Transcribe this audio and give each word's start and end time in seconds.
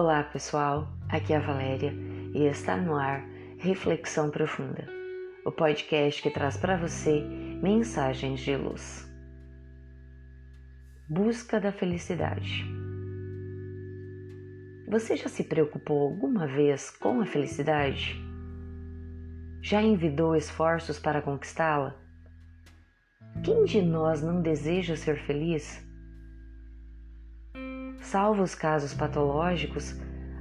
Olá 0.00 0.22
pessoal, 0.22 0.86
aqui 1.08 1.32
é 1.32 1.38
a 1.38 1.40
Valéria 1.40 1.92
e 2.32 2.46
está 2.46 2.76
no 2.76 2.94
ar 2.94 3.20
Reflexão 3.58 4.30
Profunda, 4.30 4.86
o 5.44 5.50
podcast 5.50 6.22
que 6.22 6.30
traz 6.30 6.56
para 6.56 6.76
você 6.76 7.20
mensagens 7.60 8.38
de 8.38 8.56
luz. 8.56 9.12
Busca 11.08 11.58
da 11.58 11.72
felicidade. 11.72 12.64
Você 14.88 15.16
já 15.16 15.28
se 15.28 15.42
preocupou 15.42 16.02
alguma 16.02 16.46
vez 16.46 16.92
com 16.92 17.20
a 17.20 17.26
felicidade? 17.26 18.14
Já 19.60 19.82
envidou 19.82 20.36
esforços 20.36 20.96
para 20.96 21.20
conquistá-la? 21.20 21.96
Quem 23.42 23.64
de 23.64 23.82
nós 23.82 24.22
não 24.22 24.42
deseja 24.42 24.94
ser 24.94 25.18
feliz? 25.26 25.87
Salvo 28.10 28.42
os 28.42 28.54
casos 28.54 28.94
patológicos, 28.94 29.94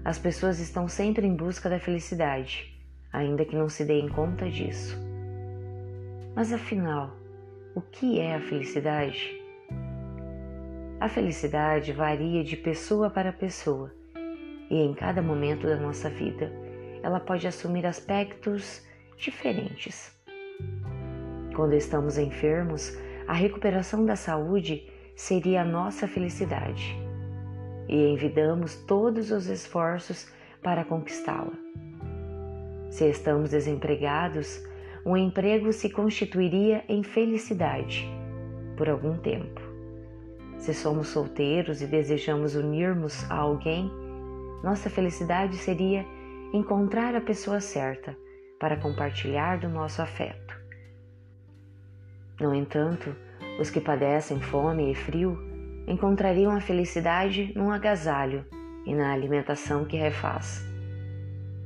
as 0.05 0.17
pessoas 0.17 0.57
estão 0.57 0.87
sempre 0.87 1.27
em 1.27 1.35
busca 1.35 1.69
da 1.69 1.77
felicidade, 1.77 2.73
ainda 3.11 3.43
que 3.43 3.57
não 3.57 3.67
se 3.67 3.83
deem 3.83 4.07
conta 4.07 4.49
disso. 4.49 4.97
Mas 6.33 6.53
afinal, 6.53 7.11
o 7.75 7.81
que 7.81 8.21
é 8.21 8.35
a 8.35 8.39
felicidade? 8.39 9.37
A 10.97 11.09
felicidade 11.09 11.91
varia 11.91 12.41
de 12.41 12.55
pessoa 12.55 13.09
para 13.09 13.33
pessoa 13.33 13.93
e 14.69 14.77
em 14.77 14.93
cada 14.93 15.21
momento 15.21 15.67
da 15.67 15.75
nossa 15.75 16.09
vida 16.09 16.49
ela 17.03 17.19
pode 17.19 17.45
assumir 17.49 17.85
aspectos 17.85 18.81
diferentes. 19.17 20.17
Quando 21.53 21.73
estamos 21.73 22.17
enfermos, 22.17 22.97
a 23.27 23.33
recuperação 23.33 24.05
da 24.05 24.15
saúde 24.15 24.89
seria 25.17 25.63
a 25.63 25.65
nossa 25.65 26.07
felicidade 26.07 27.06
e 27.87 28.07
envidamos 28.07 28.75
todos 28.75 29.31
os 29.31 29.47
esforços 29.47 30.27
para 30.61 30.83
conquistá-la. 30.83 31.53
Se 32.89 33.09
estamos 33.09 33.51
desempregados, 33.51 34.61
o 35.05 35.15
emprego 35.15 35.71
se 35.71 35.89
constituiria 35.89 36.83
em 36.89 37.03
felicidade 37.03 38.07
por 38.75 38.89
algum 38.89 39.17
tempo. 39.17 39.61
Se 40.57 40.73
somos 40.73 41.07
solteiros 41.09 41.81
e 41.81 41.87
desejamos 41.87 42.55
unirmos 42.55 43.29
a 43.29 43.35
alguém, 43.35 43.91
nossa 44.63 44.89
felicidade 44.89 45.55
seria 45.55 46.05
encontrar 46.51 47.15
a 47.15 47.21
pessoa 47.21 47.59
certa 47.59 48.17
para 48.59 48.77
compartilhar 48.77 49.59
do 49.59 49.69
nosso 49.69 50.01
afeto. 50.01 50.55
No 52.39 52.53
entanto, 52.53 53.15
os 53.59 53.69
que 53.69 53.79
padecem 53.79 54.41
fome 54.41 54.91
e 54.91 54.95
frio 54.95 55.37
encontrariam 55.87 56.51
a 56.51 56.59
felicidade 56.59 57.53
num 57.55 57.71
agasalho 57.71 58.45
e 58.85 58.93
na 58.93 59.13
alimentação 59.13 59.85
que 59.85 59.95
refaz. 59.95 60.61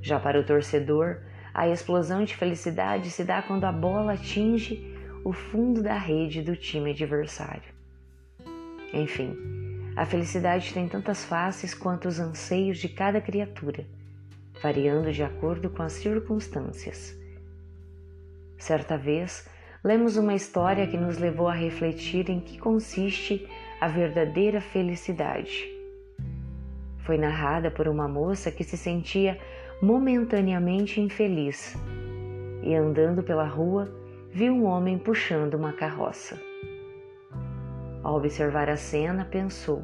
Já 0.02 0.20
para 0.20 0.40
o 0.40 0.44
torcedor, 0.44 1.18
a 1.54 1.68
explosão 1.68 2.24
de 2.24 2.36
felicidade 2.36 3.10
se 3.10 3.24
dá 3.24 3.42
quando 3.42 3.66
a 3.66 3.72
bola 3.72 4.14
atinge 4.14 4.96
o 5.24 5.34
fundo 5.34 5.84
da 5.84 5.98
rede 5.98 6.42
do 6.42 6.56
time 6.56 6.92
adversário. 6.92 7.74
Enfim, 8.94 9.36
a 9.96 10.06
felicidade 10.06 10.74
tem 10.74 10.88
tantas 10.88 11.26
faces 11.26 11.74
quanto 11.74 12.08
os 12.08 12.20
anseios 12.20 12.78
de 12.78 12.88
cada 12.88 13.20
criatura, 13.20 13.86
variando 14.62 15.12
de 15.12 15.24
acordo 15.24 15.70
com 15.70 15.84
as 15.84 15.94
circunstâncias. 15.94 17.16
Certa 18.58 18.98
vez, 18.98 19.48
lemos 19.84 20.16
uma 20.16 20.34
história 20.34 20.88
que 20.88 20.98
nos 20.98 21.18
levou 21.18 21.48
a 21.48 21.54
refletir 21.54 22.30
em 22.30 22.40
que 22.40 22.58
consiste 22.58 23.48
a 23.82 23.88
verdadeira 23.88 24.62
felicidade. 24.62 25.68
Foi 27.00 27.18
narrada 27.18 27.72
por 27.72 27.88
uma 27.88 28.08
moça 28.08 28.52
que 28.52 28.64
se 28.64 28.78
sentia 28.78 29.40
momentaneamente 29.82 31.02
infeliz 31.02 31.76
e, 32.62 32.76
andando 32.76 33.24
pela 33.24 33.44
rua, 33.44 33.92
viu 34.32 34.54
um 34.54 34.66
homem 34.66 35.00
puxando 35.00 35.56
uma 35.56 35.74
carroça. 35.74 36.40
Ao 38.04 38.16
observar 38.16 38.70
a 38.70 38.78
cena, 38.78 39.26
pensou: 39.26 39.82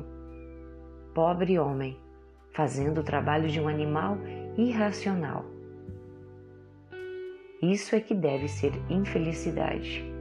pobre 1.15 1.57
homem, 1.57 1.97
fazendo 2.53 3.01
o 3.01 3.03
trabalho 3.03 3.49
de 3.49 3.59
um 3.59 3.67
animal 3.67 4.19
irracional. 4.55 5.43
Isso 7.63 7.95
é 7.95 7.99
que 7.99 8.13
deve 8.13 8.47
ser 8.47 8.73
infelicidade. 8.91 10.16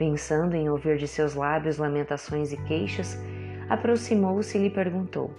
Pensando 0.00 0.54
em 0.54 0.70
ouvir 0.70 0.96
de 0.96 1.06
seus 1.06 1.34
lábios 1.34 1.76
lamentações 1.76 2.54
e 2.54 2.56
queixas, 2.64 3.18
aproximou-se 3.68 4.56
e 4.56 4.62
lhe 4.62 4.70
perguntou: 4.70 5.30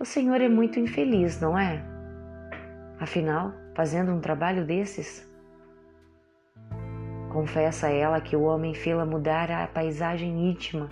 O 0.00 0.04
senhor 0.04 0.40
é 0.40 0.48
muito 0.48 0.80
infeliz, 0.80 1.40
não 1.40 1.56
é? 1.56 1.80
Afinal, 2.98 3.54
fazendo 3.76 4.10
um 4.10 4.18
trabalho 4.18 4.66
desses? 4.66 5.24
Confessa 7.30 7.88
ela 7.88 8.20
que 8.20 8.34
o 8.34 8.42
homem 8.42 8.74
fê-la 8.74 9.06
mudar 9.06 9.48
a 9.48 9.68
paisagem 9.68 10.50
íntima 10.50 10.90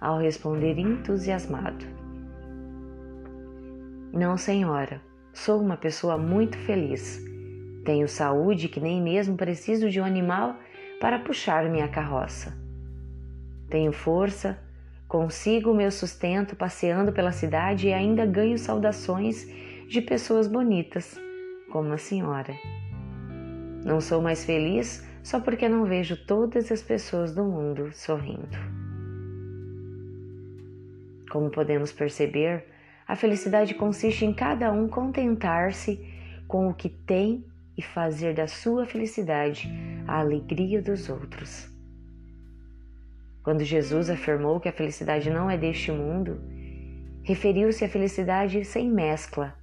ao 0.00 0.20
responder 0.20 0.78
entusiasmado: 0.78 1.84
Não, 4.12 4.36
senhora, 4.36 5.02
sou 5.32 5.60
uma 5.60 5.76
pessoa 5.76 6.16
muito 6.16 6.56
feliz. 6.58 7.20
Tenho 7.84 8.06
saúde 8.06 8.68
que 8.68 8.78
nem 8.78 9.02
mesmo 9.02 9.36
preciso 9.36 9.90
de 9.90 10.00
um 10.00 10.04
animal 10.04 10.56
para 11.00 11.18
puxar 11.18 11.68
minha 11.68 11.88
carroça. 11.88 12.56
Tenho 13.68 13.92
força, 13.92 14.58
consigo 15.08 15.74
meu 15.74 15.90
sustento 15.90 16.56
passeando 16.56 17.12
pela 17.12 17.32
cidade 17.32 17.88
e 17.88 17.92
ainda 17.92 18.24
ganho 18.24 18.58
saudações 18.58 19.46
de 19.88 20.00
pessoas 20.00 20.46
bonitas, 20.46 21.18
como 21.70 21.92
a 21.92 21.98
senhora. 21.98 22.54
Não 23.84 24.00
sou 24.00 24.20
mais 24.20 24.44
feliz 24.44 25.06
só 25.22 25.40
porque 25.40 25.68
não 25.68 25.84
vejo 25.84 26.16
todas 26.16 26.70
as 26.70 26.82
pessoas 26.82 27.34
do 27.34 27.44
mundo 27.44 27.90
sorrindo. 27.92 28.56
Como 31.30 31.50
podemos 31.50 31.92
perceber, 31.92 32.64
a 33.06 33.14
felicidade 33.14 33.74
consiste 33.74 34.24
em 34.24 34.32
cada 34.32 34.72
um 34.72 34.88
contentar-se 34.88 36.00
com 36.48 36.68
o 36.68 36.74
que 36.74 36.88
tem 36.88 37.44
e 37.76 37.82
fazer 37.82 38.34
da 38.34 38.46
sua 38.46 38.86
felicidade 38.86 39.70
a 40.06 40.20
alegria 40.20 40.80
dos 40.80 41.10
outros. 41.10 41.68
Quando 43.42 43.62
Jesus 43.62 44.08
afirmou 44.08 44.58
que 44.58 44.68
a 44.68 44.72
felicidade 44.72 45.30
não 45.30 45.50
é 45.50 45.56
deste 45.56 45.92
mundo, 45.92 46.40
referiu-se 47.22 47.84
à 47.84 47.88
felicidade 47.88 48.64
sem 48.64 48.90
mescla, 48.90 49.54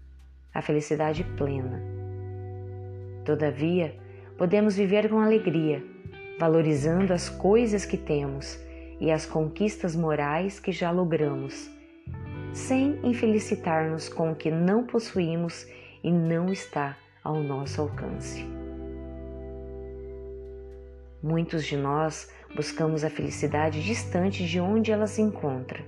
à 0.54 0.62
felicidade 0.62 1.24
plena. 1.38 1.82
Todavia, 3.26 3.96
podemos 4.38 4.76
viver 4.76 5.10
com 5.10 5.20
alegria, 5.20 5.84
valorizando 6.40 7.14
as 7.14 7.30
coisas 7.30 7.86
que 7.86 7.98
temos 7.98 8.60
e 9.00 9.12
as 9.12 9.26
conquistas 9.26 9.96
morais 9.96 10.60
que 10.60 10.72
já 10.72 10.92
logramos, 10.92 11.70
sem 12.54 13.00
infelicitar-nos 13.04 14.08
com 14.08 14.32
o 14.32 14.36
que 14.36 14.52
não 14.52 14.86
possuímos 14.86 15.68
e 16.04 16.12
não 16.12 16.52
está 16.52 16.98
ao 17.24 17.42
nosso 17.42 17.82
alcance. 17.82 18.46
Muitos 21.22 21.66
de 21.66 21.78
nós 21.78 22.30
buscamos 22.54 23.04
a 23.04 23.10
felicidade 23.10 23.82
distante 23.82 24.46
de 24.46 24.60
onde 24.60 24.92
ela 24.92 25.08
se 25.08 25.22
encontra. 25.22 25.82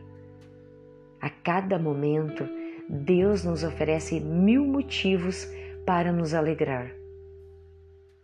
A 1.20 1.30
cada 1.30 1.78
momento, 1.78 2.48
Deus 2.88 3.44
nos 3.44 3.64
oferece 3.64 4.20
mil 4.20 4.66
motivos 4.66 5.46
para 5.86 6.12
nos 6.12 6.34
alegrar. 6.34 6.90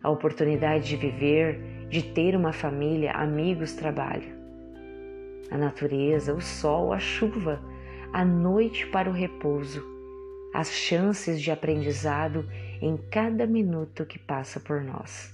A 0.01 0.09
oportunidade 0.09 0.87
de 0.87 0.95
viver, 0.95 1.87
de 1.89 2.01
ter 2.01 2.35
uma 2.35 2.53
família, 2.53 3.11
amigos, 3.11 3.73
trabalho. 3.73 4.39
A 5.51 5.57
natureza, 5.57 6.33
o 6.33 6.39
sol, 6.39 6.93
a 6.93 6.99
chuva, 6.99 7.61
a 8.13 8.23
noite 8.23 8.87
para 8.87 9.09
o 9.09 9.13
repouso, 9.13 9.85
as 10.53 10.71
chances 10.71 11.41
de 11.41 11.51
aprendizado 11.51 12.45
em 12.81 12.97
cada 12.97 13.45
minuto 13.45 14.05
que 14.05 14.17
passa 14.17 14.59
por 14.59 14.81
nós. 14.81 15.33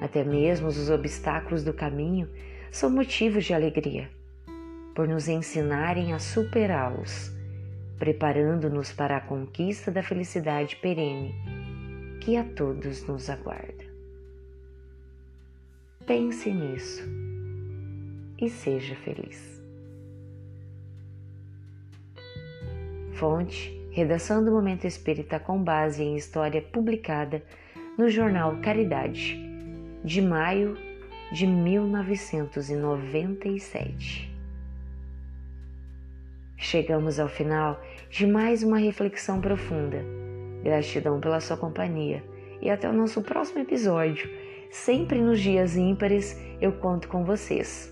Até 0.00 0.24
mesmo 0.24 0.68
os 0.68 0.88
obstáculos 0.88 1.64
do 1.64 1.74
caminho 1.74 2.28
são 2.70 2.88
motivos 2.88 3.44
de 3.44 3.52
alegria, 3.52 4.08
por 4.94 5.08
nos 5.08 5.28
ensinarem 5.28 6.12
a 6.12 6.18
superá-los, 6.18 7.32
preparando-nos 7.98 8.92
para 8.92 9.16
a 9.16 9.20
conquista 9.20 9.90
da 9.90 10.02
felicidade 10.02 10.76
perene 10.76 11.34
que 12.20 12.36
a 12.36 12.44
todos 12.44 13.06
nos 13.06 13.28
aguarda. 13.28 13.84
Pense 16.06 16.50
nisso 16.50 17.02
e 18.40 18.48
seja 18.48 18.94
feliz. 18.96 19.60
Fonte 23.14 23.81
Redação 23.92 24.42
do 24.42 24.50
Momento 24.50 24.86
Espírita 24.86 25.38
com 25.38 25.62
base 25.62 26.02
em 26.02 26.16
história 26.16 26.62
publicada 26.62 27.42
no 27.98 28.08
jornal 28.08 28.56
Caridade, 28.62 29.38
de 30.02 30.22
maio 30.22 30.78
de 31.30 31.46
1997. 31.46 34.34
Chegamos 36.56 37.20
ao 37.20 37.28
final 37.28 37.78
de 38.08 38.26
mais 38.26 38.62
uma 38.62 38.78
reflexão 38.78 39.42
profunda. 39.42 40.02
Gratidão 40.64 41.20
pela 41.20 41.38
sua 41.38 41.58
companhia 41.58 42.24
e 42.62 42.70
até 42.70 42.88
o 42.88 42.94
nosso 42.94 43.20
próximo 43.20 43.58
episódio. 43.58 44.30
Sempre 44.70 45.20
nos 45.20 45.38
dias 45.38 45.76
ímpares 45.76 46.34
eu 46.62 46.72
conto 46.72 47.08
com 47.08 47.26
vocês. 47.26 47.91